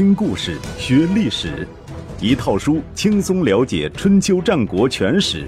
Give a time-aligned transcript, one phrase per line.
[0.00, 1.68] 听故事学历史，
[2.22, 5.46] 一套书轻松了解春秋战国全史。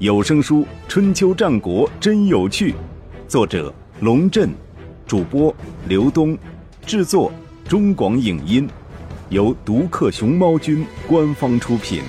[0.00, 2.72] 有声书《春秋战国真有趣》，
[3.28, 4.50] 作者龙震，
[5.06, 5.54] 主播
[5.86, 6.36] 刘东，
[6.84, 7.32] 制作
[7.68, 8.68] 中广影音，
[9.28, 12.02] 由独克熊猫君官方出品。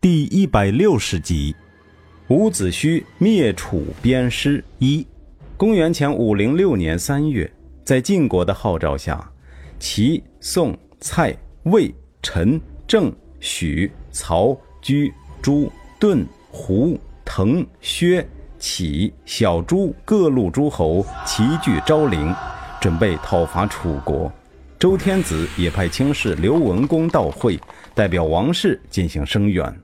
[0.00, 1.54] 第一百六十集，
[2.28, 5.06] 伍子胥灭楚鞭师一。
[5.58, 7.52] 公元前五零六年三月。
[7.84, 9.30] 在晋国的号召下，
[9.78, 15.12] 齐、宋、蔡、魏、陈、郑、许、曹、居、
[15.42, 18.26] 朱、顿、胡、滕、薛、
[18.58, 22.34] 启、小朱各路诸侯齐聚昭陵，
[22.80, 24.30] 准备讨伐楚国。
[24.78, 27.58] 周天子也派卿士刘文公到会，
[27.94, 29.74] 代表王室进行声援。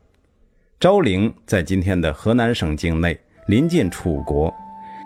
[0.79, 4.55] 昭陵在今天的河南省境内，临近楚国。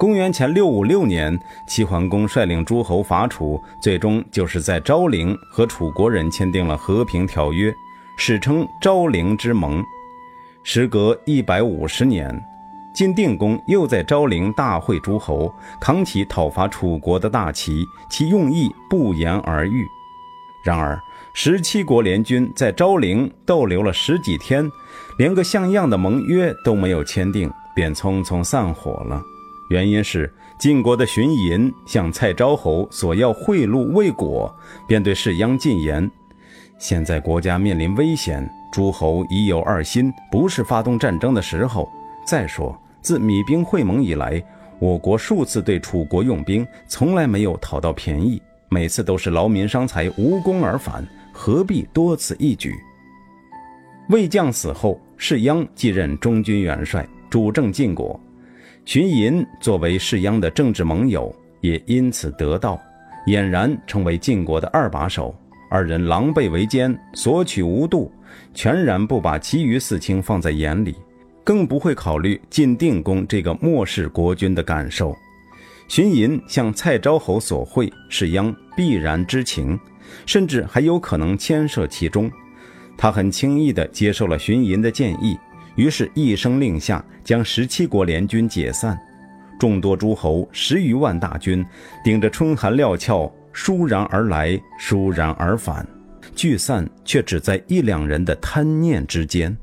[0.00, 7.70] 公元前六五六年，齐桓公率领诸侯伐楚，最终就是在昭陵和楚国人签订了和平条约，
[8.16, 9.84] 史称昭陵之盟。
[10.62, 12.34] 时隔一百五十年，
[12.94, 19.86] 晋定公又在昭陵大会诸侯，扛起讨伐楚国的大旗，其用意不言而喻。
[20.64, 20.98] 然而，
[21.34, 24.66] 十七国联军在昭陵逗留了十几天，
[25.18, 29.22] 连个像样的盟约都没有签订，便匆匆散伙了。
[29.70, 34.52] 原因是晋国的荀寅向蔡昭侯索要贿赂未果，
[34.86, 36.10] 便对士鞅进言
[36.76, 41.88] ：“现在国家面临危险，诸侯已有二心，不是发动战争的时候。
[42.26, 44.42] 再说，自米兵会盟以来，
[44.80, 52.74] 我国数次对楚国用兵，从来没有讨到便宜，每次都是劳民伤财，无功而返，何必多此一举？”
[54.10, 58.18] 魏将死后，士鞅继任中军元帅，主政晋国。
[58.84, 62.80] 荀寅作为士鞅的政治盟友，也因此得道，
[63.26, 65.34] 俨然成为晋国的二把手。
[65.70, 68.10] 二人狼狈为奸，索取无度，
[68.52, 70.96] 全然不把其余四卿放在眼里，
[71.44, 75.16] 更不会考虑晋定公这个末世国君的感受。
[75.86, 79.78] 荀寅向蔡昭侯索贿，士鞅必然知情，
[80.26, 82.28] 甚至还有可能牵涉其中。
[82.96, 85.38] 他很轻易地接受了荀寅的建议。
[85.76, 88.98] 于是，一声令下，将十七国联军解散。
[89.58, 91.64] 众多诸侯十余万大军，
[92.02, 95.86] 顶着春寒料峭，倏然而来，倏然而返，
[96.34, 99.54] 聚散却只在一两人的贪念之间。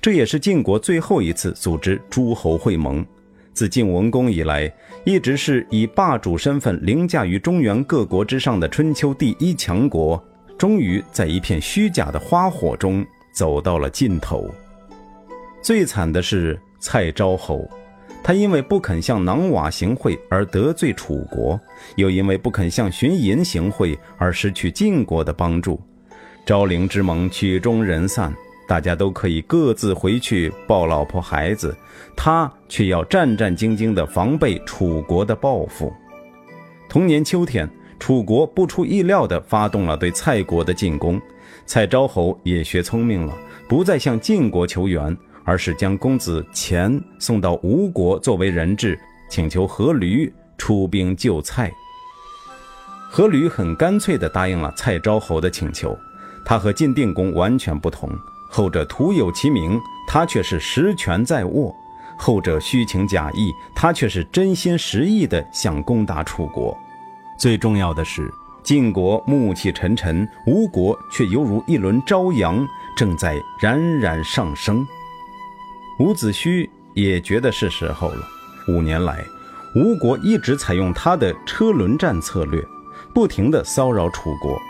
[0.00, 3.04] 这也是晋国最后一次组织诸侯会盟。
[3.52, 4.70] 自晋文公以来，
[5.04, 10.22] 一直是以霸主身份凌驾于中原各国之上的春秋第一强国，
[10.58, 14.50] 终于在一片虚假的花火中走到了尽头。
[15.66, 17.68] 最惨的是蔡昭侯，
[18.22, 21.60] 他因为不肯向囊瓦行贿而得罪楚国，
[21.96, 25.80] 又因为不肯向荀寅行贿而失去晋国的帮助。
[26.44, 28.32] 昭陵之盟曲终人散，
[28.68, 31.76] 大家都可以各自回去抱老婆孩子，
[32.14, 35.92] 他却要战战兢兢地防备楚国的报复。
[36.88, 41.20] 同年秋天，楚国不出意料地发动了对蔡国的进攻，
[41.66, 45.16] 蔡昭侯也学聪明了，不再向晋国求援。
[45.46, 48.98] 而是将公子虔送到吴国作为人质，
[49.30, 51.72] 请求阖闾出兵救蔡。
[53.12, 55.96] 阖闾很干脆地答应了蔡昭侯的请求。
[56.44, 58.10] 他和晋定公完全不同，
[58.50, 61.74] 后者徒有其名，他却是实权在握；
[62.16, 66.76] 后者虚情假意，他却是真心实意地想攻打楚国。
[67.36, 68.30] 最重要的是，
[68.62, 72.64] 晋国暮气沉沉，吴国却犹如一轮朝阳，
[72.96, 74.86] 正在冉冉上升。
[75.98, 78.28] 伍子胥也觉得是时候了。
[78.68, 79.24] 五年来，
[79.74, 82.62] 吴国一直采用他的车轮战策略，
[83.14, 84.60] 不停地骚扰楚国。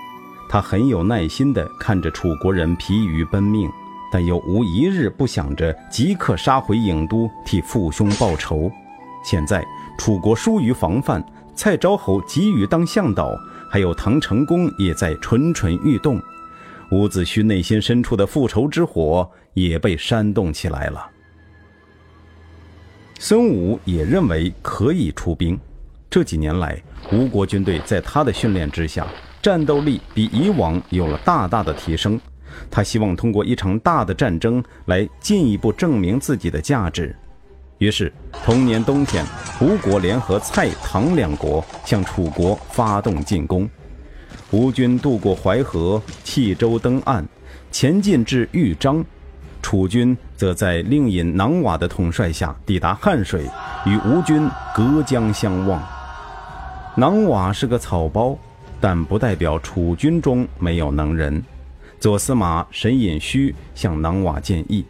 [0.48, 3.68] 他很有耐心地看着楚国人疲于奔命，
[4.12, 8.70] 但又无一日不想着即刻杀回郢都，替父兄报仇。
[9.24, 9.66] 现在
[9.98, 11.24] 楚国疏于防范，
[11.56, 13.36] 蔡昭侯急于当向导，
[13.68, 16.22] 还有唐成公也在蠢蠢欲动，
[16.92, 21.10] 伍子胥内心深处的复仇之火也被煽动起来了。
[23.18, 25.58] 孙武也认为可以出兵。
[26.10, 26.80] 这几年来，
[27.10, 29.06] 吴国军队在他的训练之下，
[29.42, 32.20] 战斗力比以往有了大大的提升。
[32.70, 37.14] 他希望通过一场大的战争来进一步证明自己的价值。
[37.78, 38.12] 于是，
[38.44, 39.24] 同年冬天，
[39.60, 43.68] 吴国联合蔡、唐两国向楚国发动进攻。
[44.50, 47.26] 吴军渡过淮河，弃舟登岸，
[47.72, 49.04] 前进至豫章。
[49.62, 53.42] 楚军则在令尹囊瓦的统帅下抵达汉水，
[53.84, 55.82] 与吴军隔江相望。
[56.96, 58.38] 囊瓦是个草包，
[58.80, 61.42] 但不代表楚军中没有能人。
[61.98, 64.84] 左司马沈尹戌向囊瓦建议：“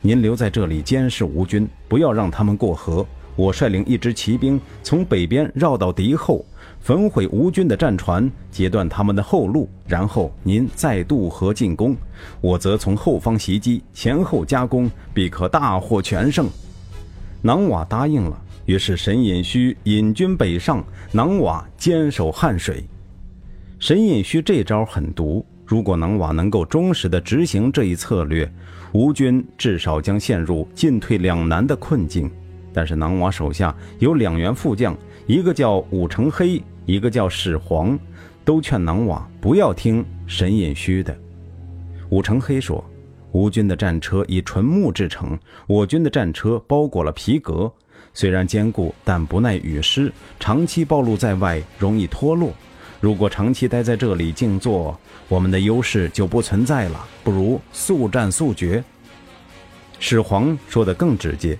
[0.00, 3.06] 您留在这里监视吴军，不要让他们过河。
[3.36, 6.44] 我率领一支骑兵从北边绕到敌后，
[6.82, 11.96] 焚毁吴军的战船，截断他们的后路，然后您再渡河进攻。
[12.40, 16.48] 我则从后方袭击，前后夹攻，必可大获全胜。”
[17.40, 18.36] 囊瓦答应了。
[18.66, 22.84] 于是沈尹戌引军北上，囊瓦坚守汉水。
[23.78, 25.44] 沈尹戌这招狠毒。
[25.64, 28.50] 如果囊瓦能够忠实地执行这一策略，
[28.92, 32.30] 吴军至少将陷入进退两难的困境。
[32.72, 34.96] 但是囊瓦手下有两员副将，
[35.26, 37.98] 一个叫武成黑，一个叫始皇，
[38.44, 41.16] 都劝囊瓦不要听沈尹戌的。
[42.10, 42.84] 武成黑说
[43.32, 47.72] ：“吴军的战车以纯木制成，我军的战车包裹了皮革，
[48.12, 52.52] 虽然坚固，但不耐雨湿，长期暴露在外容易脱落。”
[53.00, 54.96] 如果长期待在这里静坐，
[55.28, 57.04] 我们的优势就不存在了。
[57.24, 58.82] 不如速战速决。
[59.98, 61.58] 始皇说的更直接：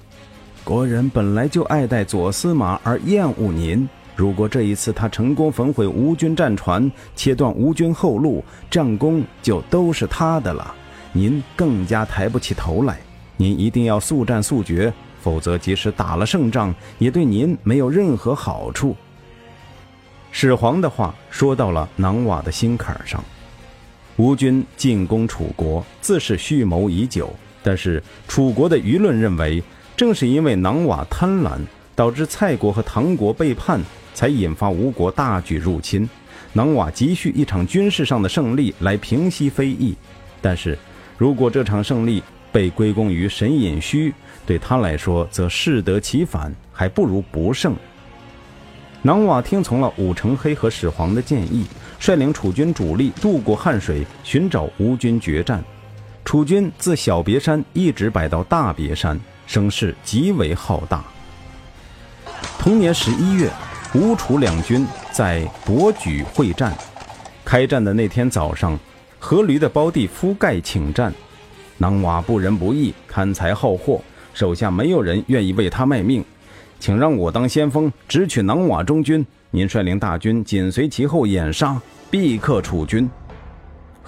[0.63, 3.89] 国人本来就爱戴左司马而厌恶您。
[4.15, 10.75] 如果这一次他成功焚毁吴军战船，切断吴军后路，战功就都是他的了。
[11.13, 12.99] 您更加抬不起头来。
[13.37, 18.95] 您一定要速战速决，否则即使打了胜仗，也对您没有任何好处。
[20.31, 23.23] 始皇的话说到了囊瓦的心坎上。
[24.17, 27.35] 吴军进攻楚国，自是蓄谋已久。
[27.63, 29.63] 但是楚国的舆论认为，
[29.97, 31.59] 正是因为囊瓦贪婪，
[31.95, 33.81] 导致蔡国和唐国背叛，
[34.15, 36.09] 才引发吴国大举入侵。
[36.53, 39.97] 囊瓦急需一场军事上的胜利来平息非议。
[40.41, 40.79] 但是，
[41.17, 44.13] 如果这场胜利被归功于沈尹戌，
[44.45, 47.75] 对他来说则适得其反，还不如不胜。
[49.01, 51.65] 囊瓦听从了武成黑和始皇的建议，
[51.99, 55.63] 率领楚军主力渡过汉水，寻找吴军决战。
[56.25, 61.03] 楚军自小别山一直摆到大别山，声势极为浩大。
[62.59, 63.51] 同年十一月，
[63.95, 66.73] 吴楚两军在博举会战。
[67.45, 68.79] 开战的那天早上，
[69.21, 71.13] 阖闾的胞弟夫盖请战。
[71.77, 74.01] 囊瓦不仁不义，贪财好货，
[74.33, 76.25] 手下没有人愿意为他卖命。
[76.81, 79.25] 请让我当先锋，直取囊瓦中军。
[79.51, 81.79] 您率领大军紧随其后掩杀，
[82.11, 83.09] 必克楚军。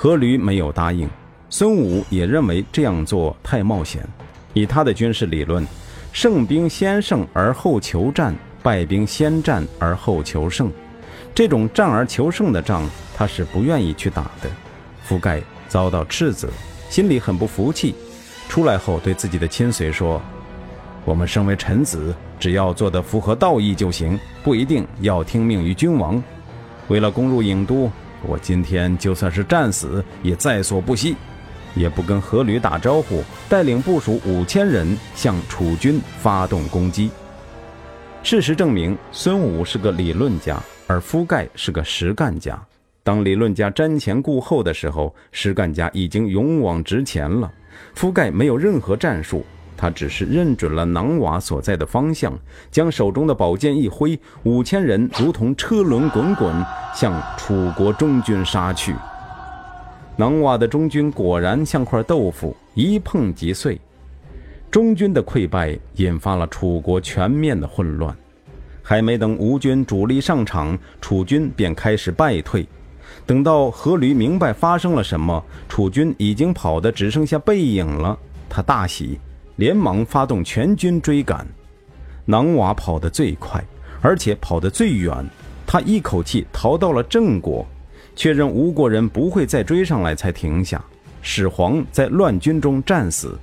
[0.00, 1.06] 阖闾没有答应。
[1.50, 4.02] 孙武也认为这样做太冒险。
[4.54, 5.66] 以他的军事理论，
[6.10, 8.34] 胜兵先胜而后求战，
[8.64, 10.72] 败兵先战而后求胜。
[11.34, 14.48] 这种战而求胜的仗，他是不愿意去打的。
[15.06, 16.48] 覆盖遭到斥责，
[16.88, 17.94] 心里很不服气。
[18.48, 20.18] 出来后，对自己的亲随说。
[21.04, 26.22] 我们身为臣子，只要做得符合道义就行，不一定要听命于君王。
[26.88, 27.90] 为了攻入郢都，
[28.22, 31.14] 我今天就算是战死也在所不惜。
[31.74, 37.10] 也不跟阖闾打招呼，带领部署五千人向楚军发动攻击。
[38.24, 42.58] 事实证明，孙武是个理论家，而夫盖是个实干家。
[43.02, 47.52] 当理论家瞻前顾后的时候，实干家已经勇往直前了。
[47.94, 49.44] 夫盖没有任何战术。
[49.76, 52.32] 他只是认准了囊瓦所在的方向，
[52.70, 56.64] 将手中的宝剑一挥，五千人如同车轮滚滚
[56.94, 58.94] 向楚国中军杀去。
[60.16, 63.78] 囊瓦的中军果然像块豆腐，一碰即碎。
[64.74, 68.12] 中军的溃败引发了楚国全面的混乱，
[68.82, 72.66] 还没等吴军主力上场，楚军便开始败退。
[73.24, 79.20] 等到阖闾明白发生了什么，楚军已经跑得只剩下背影了，他大喜。
[79.54, 81.46] 连忙发动全军追赶，
[82.24, 83.64] 囊瓦跑得最快，
[84.02, 85.24] 而且跑得最远。
[85.64, 87.64] 他一口气逃到了郑国，
[88.16, 90.84] 确认吴国人不会再追上来，才停下。
[91.22, 93.38] 始皇在乱军中战死，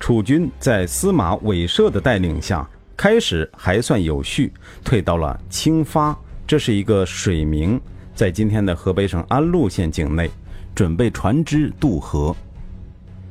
[0.00, 4.52] 楚军在司马韦射的带领下，开始还算有序，
[4.84, 7.80] 退到了清发，这是一个水名，
[8.14, 10.30] 在今天的河北省安陆县境内，
[10.74, 12.34] 准备船只渡河。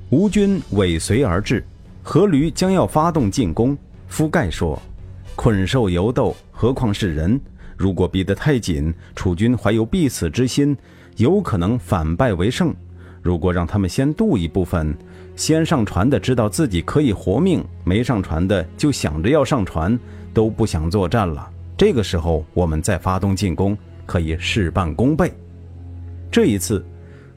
[0.10, 1.64] 吴军尾随而至。
[2.04, 4.82] 阖闾将要发动进攻，夫盖说
[5.36, 7.38] ：“困兽犹斗，何况是人？
[7.76, 10.78] 如果逼得太紧，楚军怀有必死之心，
[11.18, 12.74] 有可能反败为胜。
[13.22, 14.98] 如果让他们先渡一部分，
[15.38, 19.98] 先上船的知道自己可以活命，没上船的就想着要上船，
[20.34, 21.48] 都不想作战了。
[21.78, 23.78] 这个时候我们再发动进攻，
[24.08, 25.32] 可以事半功倍。”
[26.32, 26.84] 这一次，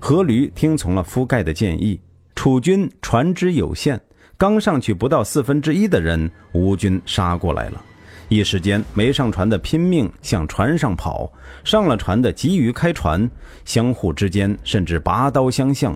[0.00, 2.00] 阖闾听从了夫盖的建议，
[2.34, 4.00] 楚军船只有限。
[4.38, 7.84] 刚上去不到四分之一的人，吴军杀过来了。
[8.30, 11.30] 一时间，没上船的拼命向船上跑，
[11.64, 13.30] 上了船的急于开船，
[13.66, 15.94] 相互之间甚至拔刀相向。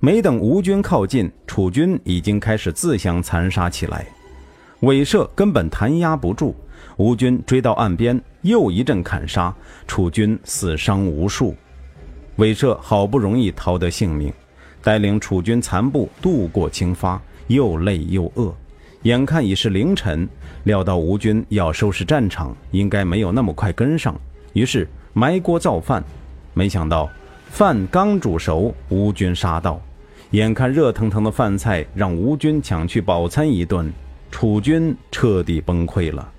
[0.00, 4.06] 没等吴军靠近，楚军已经开始自相残杀起来。
[4.80, 6.54] 韦射根本弹压不住，
[6.98, 9.52] 吴军追到岸边，又一阵砍杀，
[9.88, 11.56] 楚军死伤无数。
[12.36, 14.32] 韦射好不容易逃得性命，
[14.84, 18.54] 带领楚军残部渡过清发，又累又饿，
[19.02, 20.28] 眼看已是凌晨，
[20.62, 24.14] 料到吴军要收拾战场，应该没有那么快跟上，
[24.52, 26.04] 于是埋锅造饭。
[26.54, 27.10] 没想到
[27.50, 29.80] 饭刚煮熟，吴军杀到。
[30.32, 33.90] 眼看热腾腾的饭菜让吴军抢去饱餐一顿，
[34.30, 36.30] 楚军彻底崩溃了，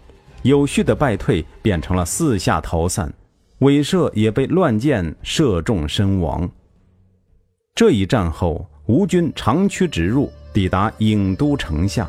[0.43, 3.11] 有序的败退变成了四下逃散，
[3.59, 6.47] 韦射也被乱箭射中身亡。
[7.73, 12.07] 这一战后，吴军长驱直入，抵达郢都城下。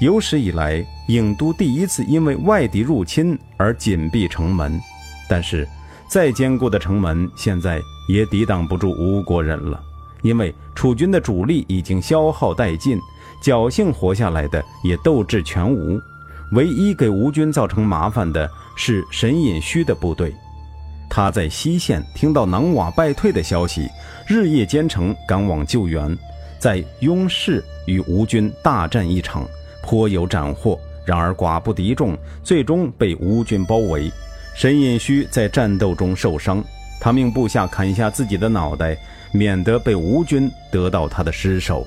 [0.00, 4.80] 有史以来，郢都第一次因为外敌入侵而紧闭城门，
[5.28, 5.68] 但是
[6.08, 9.84] 再坚固的城门现在也抵挡不住吴国人了。
[10.22, 12.98] 因为楚军的主力已经消耗殆尽，
[13.42, 16.00] 侥幸活下来的也斗志全无。
[16.52, 20.34] 唯一给吴军造成麻烦的是沈尹戌的部队，
[21.10, 23.88] 他在西线听到囊瓦败退的消息，
[24.26, 26.16] 日夜兼程赶往救援，
[26.58, 29.46] 在雍氏与吴军大战一场，
[29.82, 30.78] 颇有斩获。
[31.04, 34.12] 然而寡不敌众，最终被吴军包围。
[34.54, 36.62] 沈尹戌在战斗中受伤，
[37.00, 38.96] 他命部下砍下自己的脑袋。
[39.30, 41.86] 免得被吴军得到他的尸首。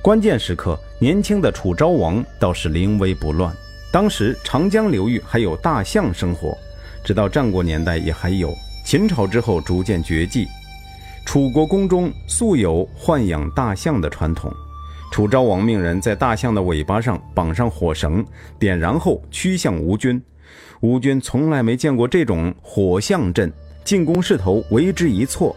[0.00, 3.52] 关键时刻，年轻的楚昭王倒是临危不乱。
[3.92, 6.56] 当时长江流域还有大象生活，
[7.02, 8.54] 直到战国年代也还有。
[8.84, 10.46] 秦朝之后逐渐绝迹。
[11.26, 14.48] 楚国宫中素有豢养大象的传统。
[15.10, 18.24] 楚昭王命人在大象的尾巴上绑上火绳，
[18.60, 20.22] 点燃后驱向吴军。
[20.82, 23.52] 吴军从来没见过这种火象阵，
[23.84, 25.54] 进攻势头为之一错。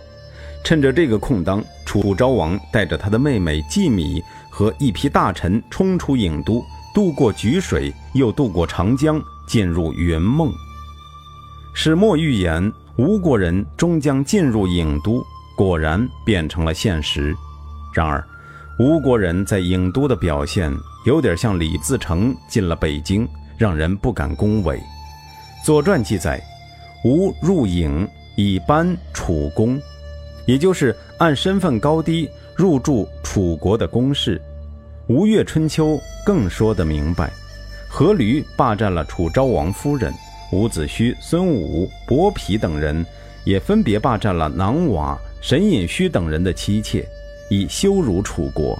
[0.63, 6.63] 趁着这个空当，楚昭王带着他的妹妹季米和一批大臣冲出郢都，
[6.93, 10.51] 渡过沮水，又渡过长江，进入云梦。
[11.73, 15.23] 始末预言吴国人终将进入郢都，
[15.55, 17.35] 果然变成了现实。
[17.93, 18.25] 然而，
[18.79, 20.73] 吴国人在郢都的表现
[21.05, 23.27] 有点像李自成进了北京，
[23.57, 24.77] 让人不敢恭维。
[25.63, 26.41] 《左传》记载，
[27.03, 29.81] 吴入郢以班楚公。
[30.45, 34.37] 也就是按身份高低入住楚国的公室，
[35.07, 37.33] 《吴越春秋》更说得明白：
[37.91, 40.13] 阖闾霸占了楚昭王夫人，
[40.51, 43.03] 伍子胥、孙武、伯嚭等人
[43.43, 47.03] 也分别霸占了囊瓦、沈尹戌等人的妻妾，
[47.49, 48.77] 以羞辱楚国。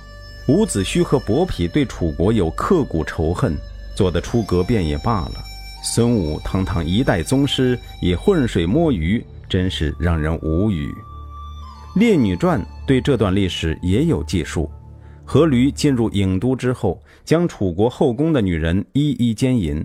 [0.48, 3.58] 伍子胥和伯嚭对楚国有刻骨仇恨，
[3.96, 5.44] 做得出格便也罢了。
[5.84, 10.92] 孙武堂堂一代宗师也浑水摸鱼，真是让人无语。
[12.00, 14.70] 《列女传》对这段历史也有记述。
[15.25, 19.84] 阖闾进入郢都之后，将楚国后宫的女人一一奸淫。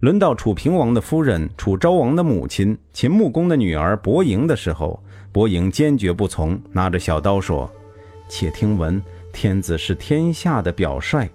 [0.00, 7.68] 轮到楚平王的夫人、楚昭王的母亲秦穆公的女儿伯嬴的时候，伯嬴坚决不从，拿着小刀说
[8.28, 11.28] ：“且听闻，天子是天下的表率，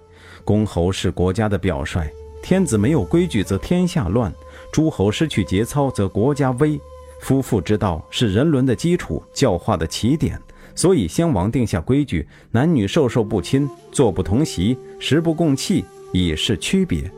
[0.44, 2.08] 公侯是国家的表率。
[2.40, 4.32] 天子没有规矩，则天下乱；
[4.72, 6.80] 诸侯失去节操，则国家危。”
[7.22, 10.36] 夫妇之道是人伦的基础，教化的起点。
[10.74, 17.08] 所以先王定下规矩：男女授受不亲，坐不同席，食不共器，以示区别。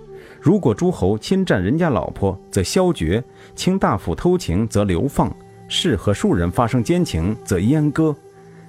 [0.43, 3.23] 如果诸侯侵占人家老婆，则削爵；
[3.57, 5.31] 卿大夫偷情，则流放；
[5.69, 8.15] 士和庶人发生奸情，则阉割。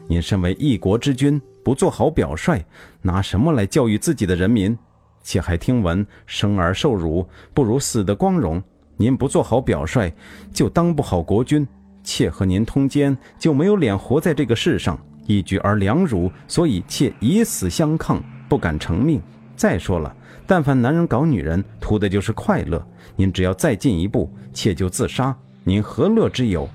[0.07, 2.63] 您身为一国之君，不做好表率，
[3.01, 4.77] 拿什么来教育自己的人民？
[5.21, 8.63] 且还听闻生而受辱，不如死的光荣。
[8.97, 10.11] 您不做好表率，
[10.53, 11.65] 就当不好国君；
[12.03, 14.99] 妾和您通奸，就没有脸活在这个世上。
[15.27, 19.21] 一举而两辱，所以妾以死相抗，不敢成命。
[19.55, 22.85] 再说了，但凡男人搞女人，图的就是快乐。
[23.15, 26.69] 您只要再进一步，妾就自杀，您何乐之有？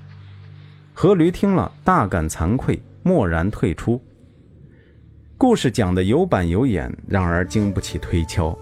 [0.95, 4.01] 阖闾听了，大感惭愧，默然退出。
[5.37, 8.55] 故事讲得有板有眼，然而经不起推敲。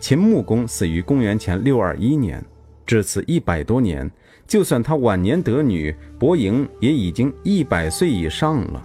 [0.00, 2.44] 秦穆公死于公元前六二一年。
[2.88, 4.10] 至此一百多年，
[4.46, 8.82] 就算他晚年得女，伯莹也已经一百岁以上了。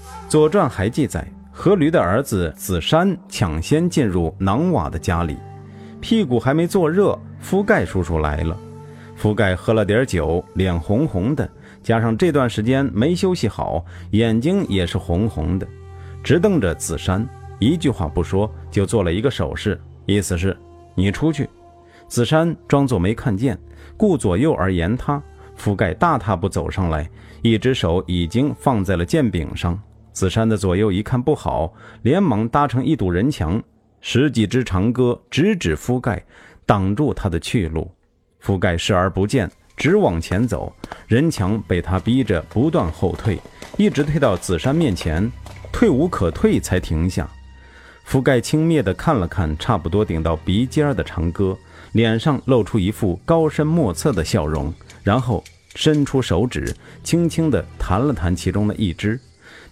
[0.28, 1.24] 《左传》还记载，
[1.54, 5.36] 阖闾的儿子子山抢先进入囊瓦的家里，
[6.00, 8.58] 屁股还没坐热，夫盖叔叔来了。
[9.14, 11.48] 夫盖喝了点酒，脸红红的，
[11.84, 15.64] 加上这段时间没休息好，眼睛也是红红的，
[16.20, 17.24] 直瞪着子山，
[17.60, 20.56] 一句话不说，就做了一个手势，意思是。
[20.96, 21.48] 你出去。”
[22.08, 23.56] 子山装作没看见，
[23.96, 25.22] 顾左右而言他。
[25.56, 27.08] 覆盖大踏步走上来，
[27.42, 29.78] 一只手已经放在了剑柄上。
[30.12, 31.72] 子山的左右一看不好，
[32.02, 33.62] 连忙搭成一堵人墙，
[34.00, 36.24] 十几支长戈直指覆盖，
[36.64, 37.90] 挡住他的去路。
[38.40, 40.72] 覆盖视而不见，直往前走，
[41.08, 43.38] 人墙被他逼着不断后退，
[43.76, 45.30] 一直退到子山面前，
[45.72, 47.28] 退无可退才停下。
[48.06, 51.58] 覆盖轻蔑地看了看差不多顶到鼻尖的长戈，
[51.98, 54.72] 脸上露出一副高深莫测的笑容。
[55.02, 55.42] 然后
[55.74, 59.18] 伸出手指，轻轻地弹了弹其中的一只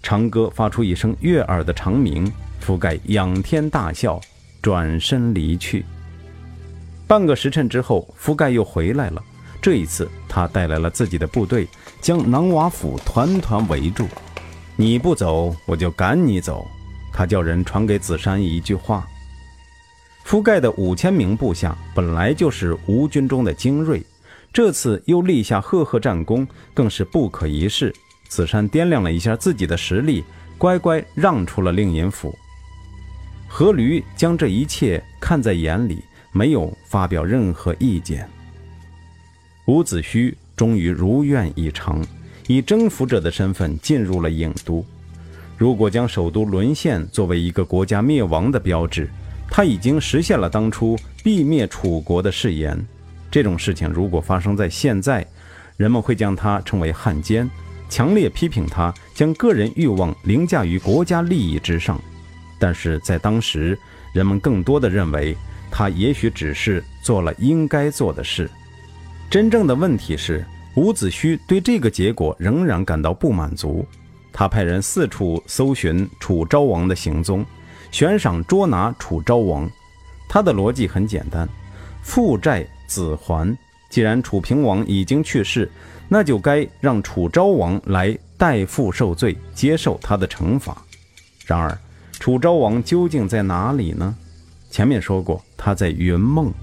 [0.02, 2.28] 长歌，发出一声悦耳的长鸣。
[2.61, 4.21] 覆盖仰天大笑，
[4.61, 5.85] 转身离去。
[7.06, 9.23] 半个时辰之后，覆盖又回来了。
[9.62, 11.68] 这一次，他带来了自己的部队，
[12.00, 14.09] 将囊瓦府团团围住。
[14.75, 16.66] 你不走，我就赶你走。
[17.12, 19.06] 他叫人传给子山一句话：
[20.26, 24.02] 覆盖的五千名部下本来就是吴军中的精锐。
[24.52, 27.95] 这次又立下赫赫战功，更是不可一世。
[28.28, 30.25] 子山掂量了一下自己的实力，
[30.59, 32.37] 乖乖让出了令尹府。
[33.49, 36.02] 阖闾将这一切看在眼里，
[36.33, 38.28] 没有发表任何意见。
[39.66, 42.04] 伍子胥终于如愿以偿，
[42.49, 44.85] 以征服者的身份进入了郢都。
[45.56, 49.09] 如果将首都沦陷作为一个国家灭亡的标志，
[49.50, 52.79] 他已经实现了当初必灭楚国的誓言。
[53.31, 55.26] 这种事情如果发生在现在，
[55.76, 57.49] 人们会将他称为汉奸，
[57.88, 62.00] 强烈批评他将个人欲望凌驾于国家利益之上。
[62.59, 63.79] 但是在当时，
[64.12, 65.37] 人们更多的认为
[65.71, 68.50] 他也许只是做了应该做的事。
[69.29, 70.45] 真正的问题是，
[70.76, 73.87] 伍子胥对这个结果仍然感到不满足。
[74.33, 77.45] 他派人四处搜寻楚昭王的行踪，
[77.90, 79.71] 悬赏捉拿楚昭王。
[80.28, 81.49] 他的逻辑很简单：
[82.02, 82.66] 负债。
[82.88, 83.59] 子还，
[83.90, 85.69] 既然楚平王已经去世，
[86.09, 90.80] 那就该让楚昭王来代父受罪，接受他的惩罚。
[91.47, 91.76] 然而，
[92.13, 94.15] 楚昭王究竟在哪里呢？
[94.71, 96.54] 前面说过，他在云梦。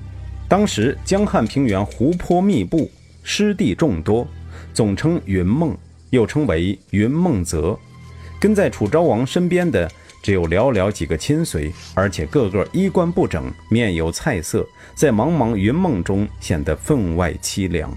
[0.47, 2.89] 当时江汉平原湖泊密布，
[3.21, 4.25] 湿地众多，
[4.73, 5.77] 总称云梦，
[6.11, 7.77] 又称为云梦泽。
[8.39, 9.91] 跟在楚昭王身边的。
[10.23, 17.95] 只有寥寥几个亲随，而且个个衣冠不整，面有菜色，在茫茫云梦中显得分外凄凉。